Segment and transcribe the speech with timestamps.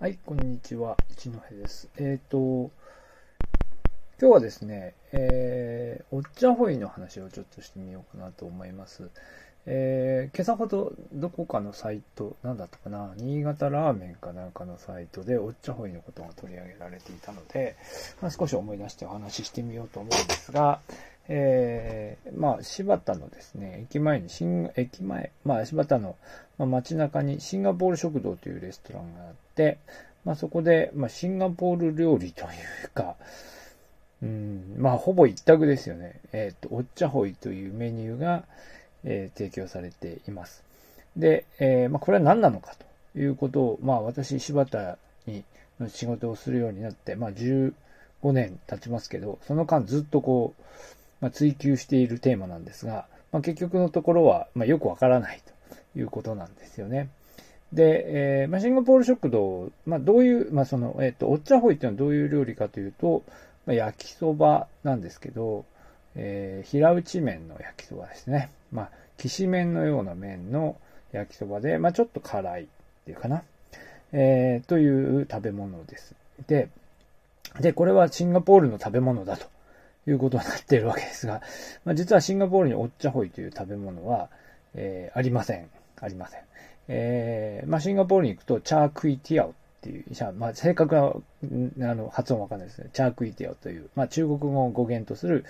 [0.00, 0.96] はい、こんにちは。
[1.12, 1.88] 一戸です。
[1.98, 2.72] えっ、と、
[4.20, 9.08] 今日はですね、えー、おっちゃんほいの話をちょっとしてみようかなと思います。
[9.66, 17.76] えー、今朝ほどどこかのサイト、なんだったかな、新潟ラーメンかなんかのサイトでおっちゃんほいのことが取り上げられていたので、
[18.20, 20.80] まあ、少し思い出してお話ししてみようと思うんですが、
[21.28, 26.16] えー、まあ、柴田のですね、駅前に、新、駅前、まあ、柴田の、
[26.58, 29.78] まあ、街中にシンガポール食堂というレストランがあって、
[30.24, 32.46] まあ、そこで、まあ、シンガポール料理とい
[32.84, 33.16] うか、
[34.22, 36.20] うん、まあ、ほぼ一択ですよね。
[36.32, 38.44] えっ、と、おっちゃほいというメニューが、
[39.04, 40.64] えー提供されています。
[41.16, 42.74] で、えーまあ、これは何なのか
[43.14, 45.44] ということを、まあ、私、柴田に
[45.80, 47.72] の仕事をするようになって、まあ、15
[48.32, 50.62] 年経ちますけど、その間ずっとこう、
[51.20, 57.08] まあ、追求しているテーマなんですが、まあ、結局のところは、まあ、よくわからないということなんですよね。
[57.72, 63.24] で、えーまあ、シンガポール食堂、まあ、どういう、まあ、その、えっ、と、おっちゃほいっていうのはどういう料理かというと、
[63.66, 65.64] まあ、焼きそばなんですけど、
[66.14, 68.50] えー平打ち麺の焼きそばですね。
[68.70, 70.76] まあ、きし麺のような麺の
[71.12, 72.66] 焼きそばで、まあ、ちょっと辛いっ
[73.04, 73.42] ていうかな。
[74.12, 76.14] えーという食べ物です。
[76.46, 76.68] で、
[77.60, 79.46] で、これはシンガポールの食べ物だと
[80.06, 81.42] いうことになっているわけですが、
[81.84, 84.28] まあ、実はシンガポールにおっちゃほいという食べ物は、
[84.74, 85.68] えーありません。
[86.00, 86.40] ありません。
[86.88, 90.04] えーまあ、シンガポールに行くと、チャークイティアオっていう、
[90.36, 91.12] まあ、正確な、
[91.90, 92.90] あの、発音わかんないですね。
[92.92, 95.44] チャークイティアオという、まあ、中国語を語源とする、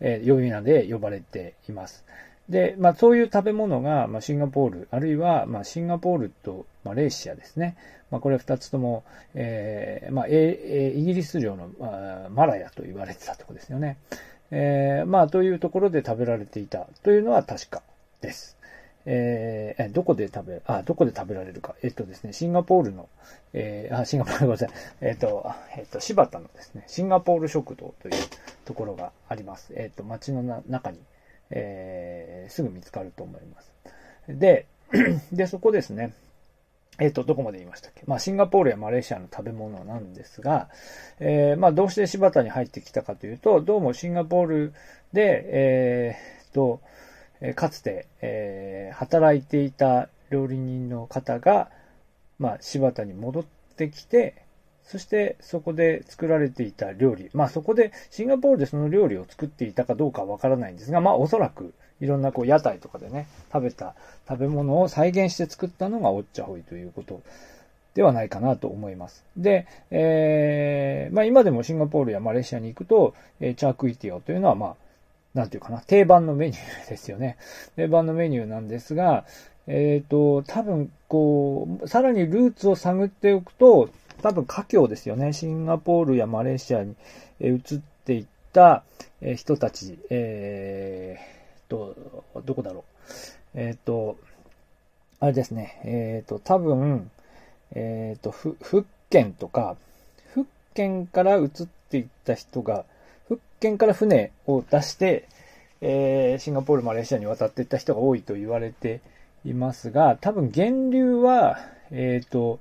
[0.00, 2.04] えー呼び名で呼ばれています。
[2.50, 7.76] で、まあ、そういう食べ物が、まあ、シンガポール、あるいは、まあ、シンガポールとマレーシアですね。
[8.10, 13.98] まあ、これ二つとも、えーまあ、ええイギリス領の、まあマラヤと言われてたとこですよね。
[14.50, 17.82] えーまあ、というところで食べられていたというのは確か
[18.20, 18.56] です。
[19.06, 21.76] えーえどこで食べ、あ、どこで食べられるか。
[21.82, 23.08] えっとですね、シンガポールの、
[23.52, 24.70] えーあ、シンガポール、ごめんなさい。
[25.02, 28.14] えっと、えっと、柴田のですね、シンガポール食堂という
[28.64, 29.72] ところがあります。
[29.76, 30.98] えっと、街のな中に、
[31.50, 33.72] えーすぐ見つかると思います。
[34.28, 34.66] で、
[35.32, 36.12] で、そこですね。
[36.98, 38.02] えっと、どこまで言いましたっけ？
[38.06, 40.68] まあ、シンガポールやマレーシアの食べ物なんですが、
[41.20, 44.72] えーまあ、どうして柴田に入ってきたかというと、どうもシンガポール
[45.12, 46.80] で、えーっと、
[47.54, 51.70] かつて、えー働いていた料理人の方が、
[52.38, 53.44] まあ、柴田に戻っ
[53.76, 54.42] てきて、
[54.90, 57.30] そしてそこで作られていた料理。
[57.32, 63.94] まあそこでシンガポールでその料理を作っていたかどうかわからないんですが、まあおそらくいろんなこう屋台とかでね、食べた
[64.28, 67.22] 食べ物を再現して作ったのがおっちゃほいということ
[67.94, 69.24] ではないかなと思います。
[69.36, 74.76] で、えーまあ今でもシンガポールやマレーシアに行くと、えーチャークイティオというのはまあ、
[75.34, 77.36] なんていうかな、定番のメニューですよね。
[77.76, 79.24] 定番のメニューなんですが、
[79.66, 83.88] えっ、と、多分、こう、さらにルーツを探っておくと、
[84.20, 85.32] 多分、華僑ですよね。
[85.32, 86.94] シンガポールやマレーシアに
[87.40, 87.60] 移っ
[88.04, 88.84] ていった
[89.36, 91.94] 人たち、えーと、
[92.44, 92.84] どこだろ
[93.54, 93.60] う。
[93.60, 94.18] えっ、と、
[95.20, 95.80] あれですね。
[95.84, 97.10] えっ、と、多分、
[97.72, 99.76] えっ、と、福建とか、
[100.32, 101.48] 福建から移っ
[101.90, 102.84] ていった人が、
[103.26, 105.28] 福建から船を出して、
[105.80, 109.00] えーシンガポール、マレーシアに渡っていった人が多いと言われて
[109.44, 111.58] いますが、多分源流は、
[111.90, 112.60] えっ、と、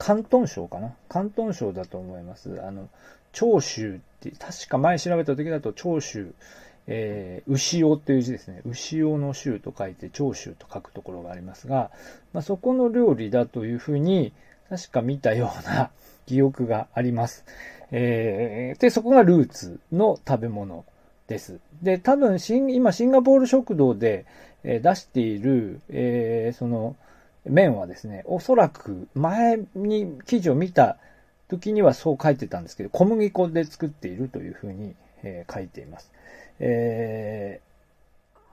[0.00, 2.60] 広東省かな広東省だと思います。
[2.62, 2.88] あの、
[3.32, 6.34] 長州って、確か前調べた時だと長州、
[6.86, 8.62] えー、牛尾っていう字ですね。
[8.64, 11.90] 牛尾の州と書いて長州と書くところがありますが、
[12.32, 14.32] まあ、そこの料理だというふうに、
[14.68, 15.90] 確か見たような
[16.26, 17.44] 記憶があります。
[17.92, 20.84] えーで、そこがルーツの食べ物
[21.28, 21.60] です。
[21.82, 24.26] で、多分、今、シンガポール食堂で、
[24.64, 26.96] え出している、えーその、
[27.48, 30.98] 麺はですね、おそらく前に記事を見た
[31.48, 36.12] 時にはそう書いてたんですけど、小麦粉で作っているというふうに、えー書いています。
[36.60, 37.60] え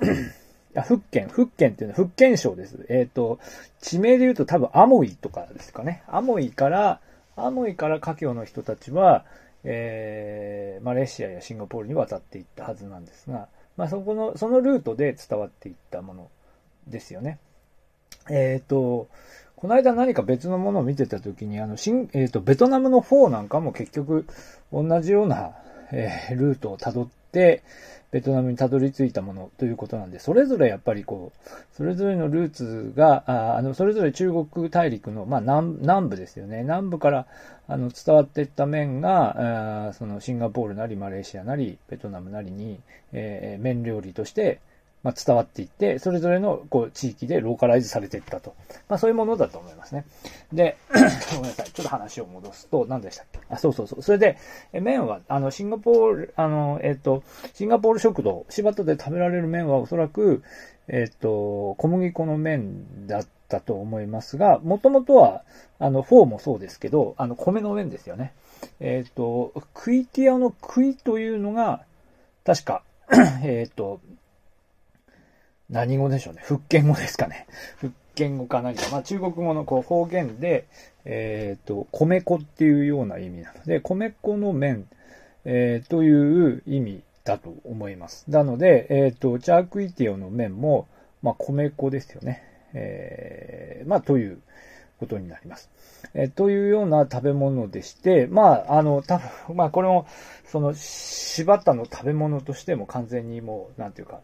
[0.00, 0.42] ー
[0.84, 2.86] 福建、福建っていうのは福建省です。
[2.88, 3.38] えっ、と、
[3.80, 6.02] 地名で言うと多分アモイとかですかね。
[6.06, 7.00] アモイから、
[7.36, 9.24] アモイから華僑の人たちは、
[9.64, 16.30] えーマレーシアやシンガポールに渡っていったはずなんですが、まあそこの、そのルートで伝わっていったもの
[16.88, 17.38] ですよね。
[18.30, 19.08] えっ、と、
[19.56, 24.26] この間何か別のものを見てた時に、あの、新、えっ、と、ベトナムのフォーなんかも結局
[24.72, 25.52] 同じような、
[25.92, 27.62] えールートを辿って、
[28.12, 36.62] ベトナムにたどり着いたものということなんで、それぞれやっぱりこう、それぞれのルーツが、ああの、それぞれ中国大陸の、まあ南、南部ですよね。
[36.62, 37.26] 南部から、
[37.68, 42.80] あの、伝わっていった麺が、あそのシンガポールなりマレーシアなりベトナムなりに、
[43.12, 44.60] えー麺料理として
[45.02, 48.54] まあ、伝わっていって、それぞれのこう地域でローカライズされていったと。
[48.88, 50.04] まあ、そういうものだと思いますね。
[50.52, 50.76] で、
[51.34, 51.70] ごめんなさい。
[51.70, 53.40] ちょっと話を戻すと、何でしたっけ？
[53.48, 54.02] あ、そうそうそう。
[54.02, 54.38] それで、
[54.72, 60.42] 麺は、あの、シンガポール、あの、えっ、ー、と、シンガポール食堂、柴田で食べられる麺はおそらく、
[60.86, 65.42] えっ、ー、と、小麦粉の麺だったと思いますが、もともとは、
[65.80, 68.32] あの、フォーもそうですけど、あの、米の麺ですよね。
[68.78, 71.84] えっ、ー、と、クイティアのクイというのが、
[72.44, 72.82] 確か、
[73.42, 74.00] えっと、
[75.72, 76.42] 何語でしょうね。
[76.44, 77.46] 福建語ですかね。
[77.78, 78.82] 福建語か何か。
[78.92, 80.66] まあ中国語のこう方言で、
[81.06, 84.86] えっ、と、米粉っていうような意味なので、米粉の麺、
[85.46, 88.30] えー、という意味だと思います。
[88.30, 90.88] なので、えっ、と、チャークイティオの麺も、
[91.22, 92.42] まあ米粉ですよね。
[92.74, 94.42] えー、まあという
[95.00, 95.70] ことになります。
[96.12, 100.06] えというような食べ物でして、まあ、あの、たぶんまあ、これも、
[100.44, 104.20] その、柴田の食べ物としても完全にもう、なんていうか、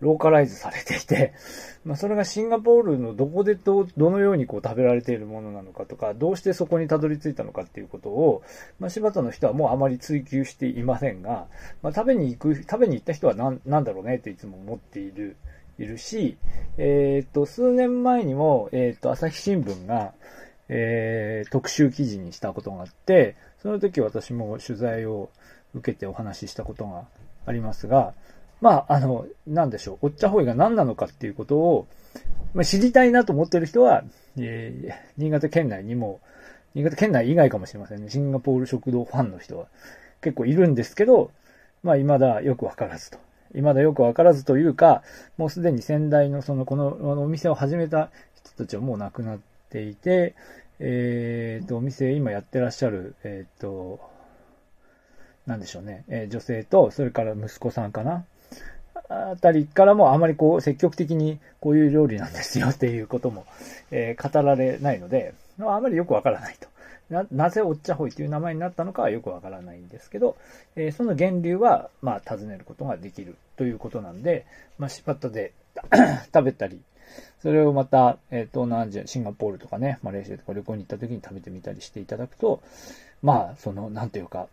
[0.00, 1.32] ローカライズされていて、
[1.84, 8.42] まあ、それがシンガポールのどこでど、どのようにこう食べられているものなのかとか、どうしてそこにたどり着いたのかっていうことを、
[8.78, 11.46] まあ、柴田の人はもうあまり追求していませんが、
[11.82, 15.36] まあ、食べに行く、食べに行った人は何、なんだろうねっていつも思っている、
[15.78, 16.36] いるし、
[16.76, 20.12] えっ、と、数年前にも、えっ、と、朝日新聞が、
[20.68, 25.30] えー、特集記事にしたことがあって、その時私も取材を
[25.74, 27.06] 受けてお話ししたことが
[27.46, 28.14] ありますが、
[28.60, 31.86] まあ、あの、なんでしょう、おっちゃほいが何なのかっていうことを、
[32.54, 34.04] まあ、知りたいなと思ってる人は、
[34.36, 36.20] えー、新潟県内にも、
[36.74, 38.10] 新潟県内以外かもしれませんね。
[38.10, 39.66] シンガポール食堂ファンの人は
[40.20, 41.30] 結構いるんですけど、
[41.82, 43.18] まあ、未だよくわからずと。
[43.54, 45.02] 未だよくわからずというか、
[45.36, 49.38] もうすでに先代のその、このあのお店を始めた人たちはもう亡くなっ
[49.70, 50.34] ていて、
[50.80, 54.00] えっ、ー、と、お店今やってらっしゃる、えっ、ー、と、
[55.46, 58.24] なんでしょうね、えー、女性と、それから息子さんかな。
[59.08, 63.46] あたりからもあまりこう積極的にこういう料理なんですよっていうことも、
[63.90, 66.68] えー、語られないので、あまりよくわからないと。
[67.10, 70.36] な、なぜおっちゃほいという名前になったのかはよくわからないんですけど、
[70.76, 74.44] えー、その源流は、まあ、尋ねることができるということなんで、
[74.78, 75.52] まあ、バッタで
[76.34, 76.80] 食べたり、
[77.40, 82.60] それをまた、えー、東南アジア、シンガポールとかね、マレーシアとか旅行に行った時に食べてみたりしていただくと、
[83.22, 84.48] まあ、その、なんていうか、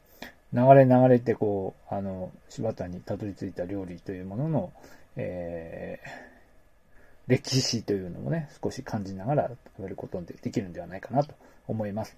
[0.55, 4.73] 流れ流れてこう、あの、柴田にたどり着いた料理というものの、
[5.17, 11.35] えー、歴史というのもね、少し感じながら食べることでできるんではないかなと
[11.67, 12.15] 思います。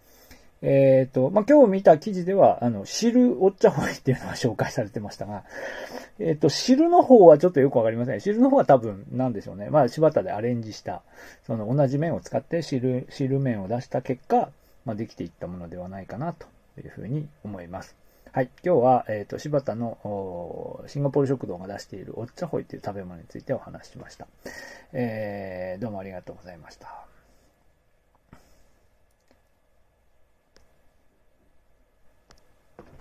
[0.62, 5.44] えっ、ー、と、まあ、今日見た記事では、あの、汁おっちゃほいっていうのが紹介されてましたが、
[6.20, 8.22] えっ、ー、と、汁の方はちょっとよくわかりません。
[8.22, 9.70] 汁の方は多分、なんでしょうね。
[9.70, 11.04] まあ、柴田でアレンジした、
[11.46, 14.50] その同じ麺を使って汁、汁麺を出した結果、
[14.86, 16.48] まあ、できていったものではないかなと
[16.80, 17.97] いうふうに思います。
[18.34, 18.50] はい。
[18.64, 24.28] 今日は、えっ、ー、と、柴田のシンガポール食堂が出しているおっちゃほいという食べ物についてお話ししました。
[24.94, 27.17] えー、どうもありがとうございました。